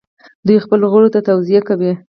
دوی 0.45 0.57
خپلو 0.65 0.85
غړو 0.93 1.07
ته 1.13 1.19
توصیه 1.29 1.61
کوي. 1.69 1.91